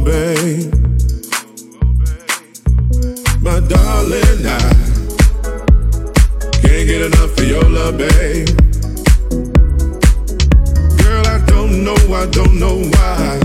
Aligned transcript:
babe. 0.00 0.72
My 3.40 3.60
darling, 3.60 4.46
I 4.46 4.58
can't 6.60 6.86
get 6.86 7.02
enough 7.02 7.38
of 7.38 7.48
your 7.48 7.64
love, 7.64 7.96
babe. 7.96 8.48
Girl, 10.98 11.26
I 11.26 11.38
don't 11.46 11.84
know, 11.84 11.96
I 12.14 12.26
don't 12.30 12.58
know 12.58 12.76
why. 12.94 13.40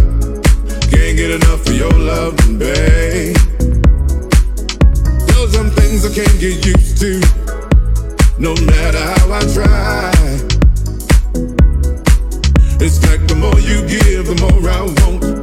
Can't 0.91 1.17
get 1.17 1.31
enough 1.31 1.65
of 1.67 1.75
your 1.75 1.91
love, 1.91 2.35
babe. 2.57 3.37
There's 5.27 5.53
some 5.53 5.71
things 5.71 6.05
I 6.05 6.13
can't 6.13 6.39
get 6.39 6.65
used 6.65 6.97
to, 7.01 7.19
no 8.37 8.53
matter 8.65 8.99
how 8.99 9.33
I 9.33 9.41
try. 9.53 10.11
It's 12.79 13.01
like 13.07 13.25
the 13.27 13.35
more 13.35 13.59
you 13.59 13.81
give, 13.87 14.27
the 14.27 14.35
more 14.41 14.69
I 14.69 14.81
want. 14.81 15.42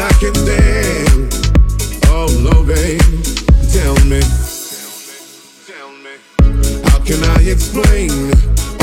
I 0.00 0.12
can 0.20 0.34
stand. 0.34 1.32
Oh 2.08 2.28
tell 3.72 3.96
me, 4.04 4.20
how 6.90 6.98
can 7.00 7.22
I 7.24 7.40
explain 7.48 8.10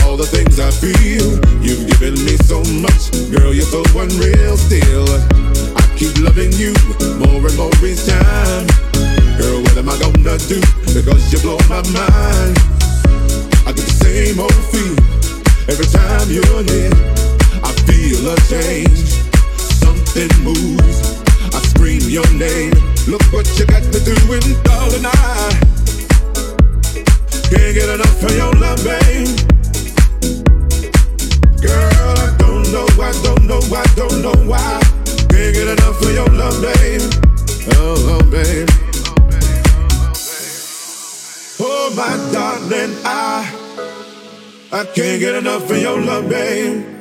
all 0.04 0.18
the 0.18 0.26
things 0.26 0.60
I 0.60 0.72
feel? 0.72 1.38
You've 1.62 1.86
given 1.92 2.14
me 2.26 2.38
so 2.50 2.64
much, 2.82 3.12
girl, 3.30 3.54
you're 3.54 3.66
so 3.66 3.84
unreal. 3.94 4.58
Still, 4.58 5.06
I 5.78 5.84
keep 5.98 6.18
loving 6.18 6.52
you 6.54 6.74
more 7.22 7.46
and 7.46 7.58
more 7.58 7.74
each 7.86 8.06
time. 8.06 8.66
Girl, 9.38 9.62
what 9.62 9.78
am 9.78 9.90
I 9.90 9.98
gonna 10.00 10.38
do? 10.50 10.62
Because 10.94 11.32
you 11.32 11.40
blow 11.46 11.58
my 11.70 11.84
mind. 11.94 12.58
I 13.66 13.74
get 13.76 13.86
the 13.86 13.98
same 14.02 14.40
old 14.40 14.54
every 15.70 15.86
time 15.86 16.30
you're 16.30 16.64
near. 16.64 16.92
I 17.64 17.72
feel 17.86 18.30
a 18.30 18.36
change 18.50 19.13
something 20.14 20.44
moves. 20.44 21.24
I 21.54 21.60
scream 21.70 22.02
your 22.10 22.28
name. 22.34 22.74
Look 23.08 23.24
what 23.34 23.48
you 23.58 23.66
got 23.66 23.84
me 23.86 24.00
doing, 24.06 24.64
darling. 24.64 25.06
I 25.06 25.60
can't 27.50 27.74
get 27.74 27.90
enough 27.90 28.24
of 28.24 28.36
your 28.36 28.54
love, 28.54 28.84
babe. 28.84 29.28
Girl, 31.62 32.14
I 32.18 32.36
don't 32.38 32.72
know, 32.72 32.88
I 33.02 33.12
don't 33.24 33.46
know, 33.48 33.62
I 33.74 33.86
don't 33.96 34.22
know 34.22 34.36
why. 34.50 34.82
Can't 35.30 35.54
get 35.56 35.68
enough 35.68 36.02
of 36.02 36.14
your 36.14 36.30
love, 36.30 36.62
babe. 36.62 37.02
Oh, 37.76 37.96
oh 38.14 38.24
babe. 38.30 38.70
Oh, 41.60 41.94
my 41.96 42.32
darling, 42.32 42.96
I 43.04 43.50
I 44.72 44.86
can't 44.86 45.20
get 45.20 45.36
enough 45.36 45.70
of 45.70 45.78
your 45.78 46.00
love, 46.02 46.30
babe. 46.30 46.93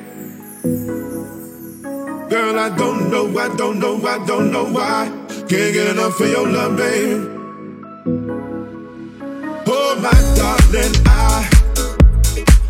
Girl, 2.32 2.58
I 2.58 2.74
don't 2.74 3.10
know, 3.10 3.28
I 3.38 3.54
don't 3.56 3.78
know, 3.78 4.00
I 4.06 4.24
don't 4.24 4.50
know 4.50 4.64
why. 4.64 5.12
Can't 5.28 5.74
get 5.74 5.86
enough 5.88 6.18
of 6.18 6.30
your 6.30 6.48
love, 6.48 6.78
babe. 6.78 7.28
Oh, 9.66 9.94
my 10.00 10.16
darling, 10.34 10.94
I, 11.04 11.46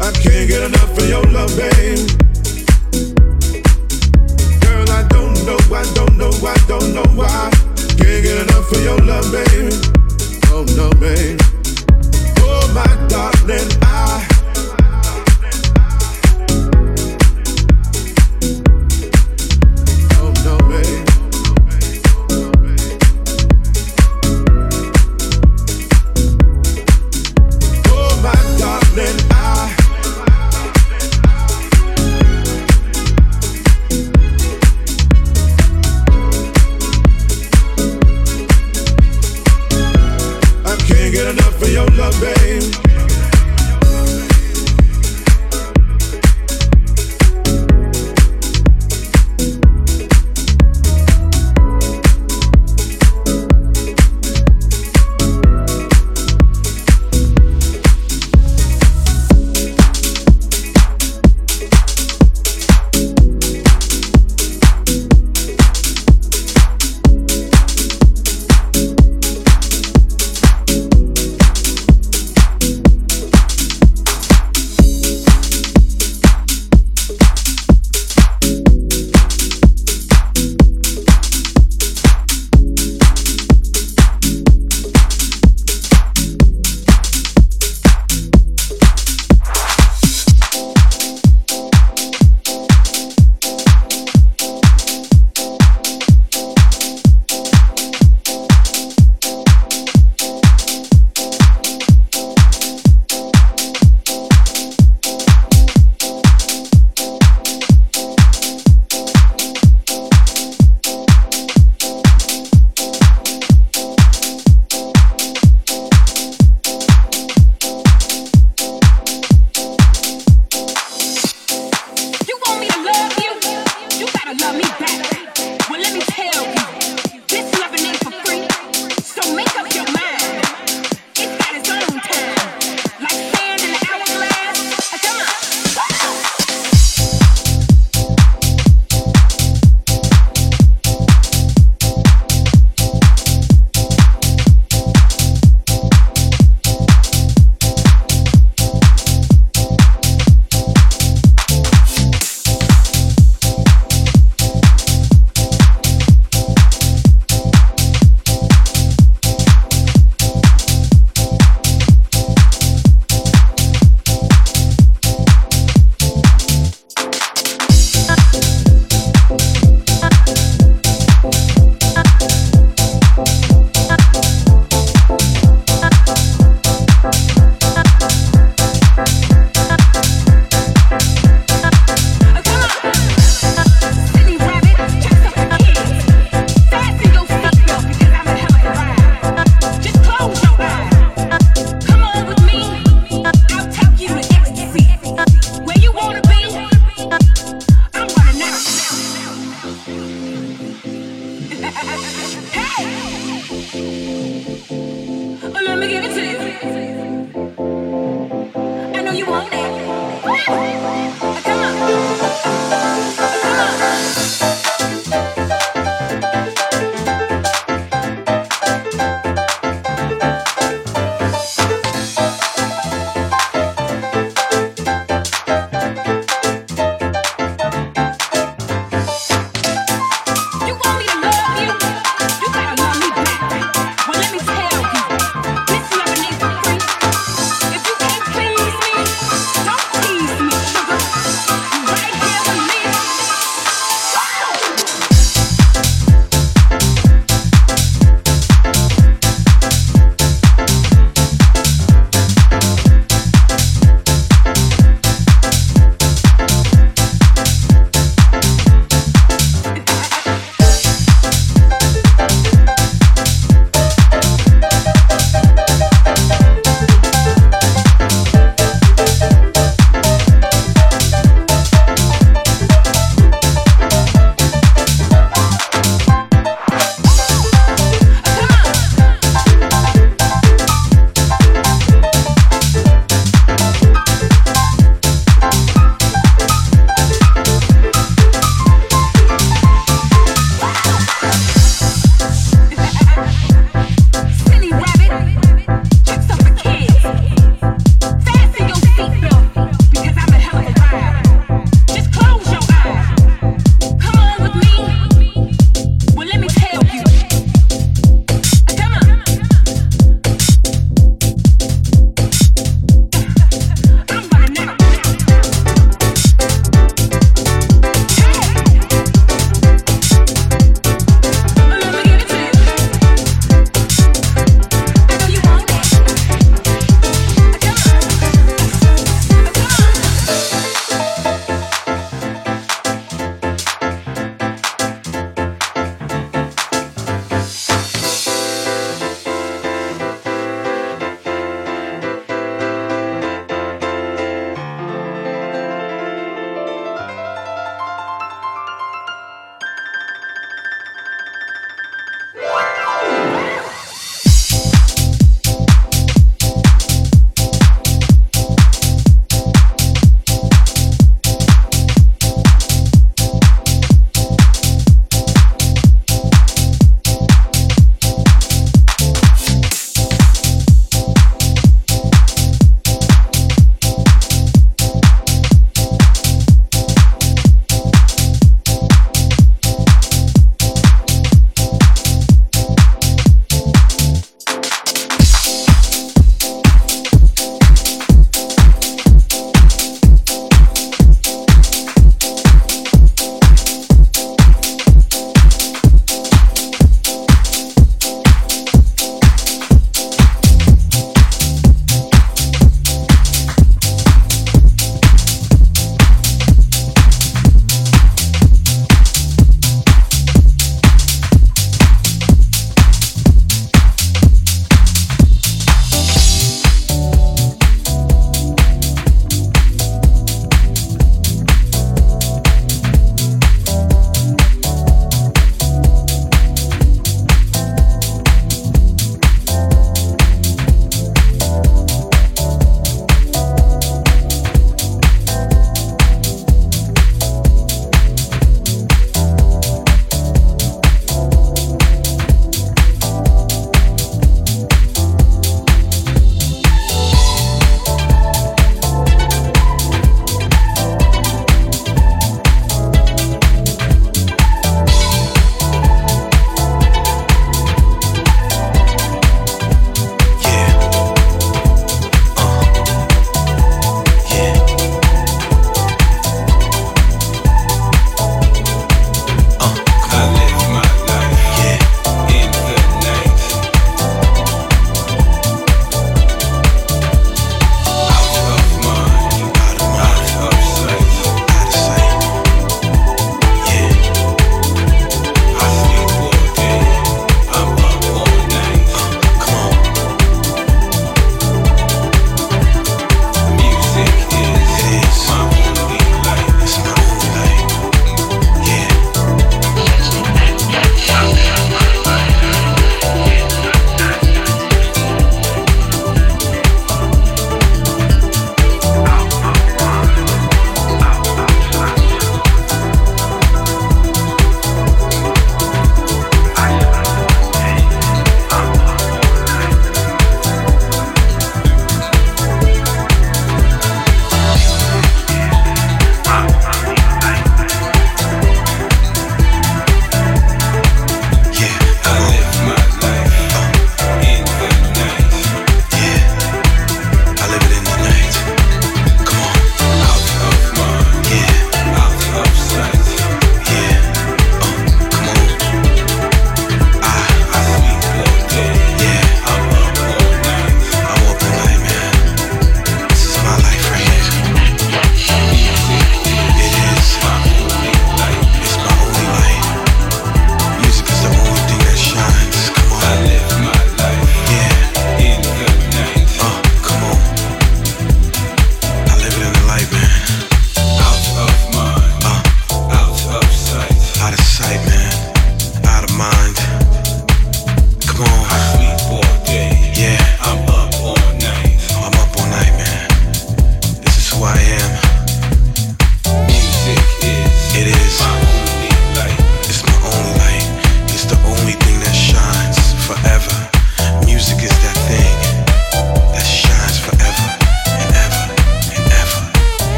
I 0.00 0.10
can't 0.18 0.48
get 0.48 0.62
enough 0.64 0.98
of 0.98 1.08
your 1.08 1.22
love, 1.30 1.56
babe. 1.56 2.08
Girl, 4.62 4.90
I 4.90 5.06
don't 5.10 5.38
know, 5.46 5.58
I 5.72 5.84
don't 5.94 6.18
know, 6.18 6.32
I 6.42 6.56
don't 6.66 6.92
know 6.92 7.06
why. 7.14 7.50
Can't 7.98 8.22
get 8.24 8.42
enough 8.42 8.72
of 8.72 8.82
your 8.82 8.98
love, 8.98 9.30
babe. 9.30 9.72
Oh, 10.50 10.64
no, 10.74 10.90
babe. 10.98 11.38
Oh, 12.40 12.66
my 12.74 13.08
darling, 13.08 13.70
I. 13.82 14.31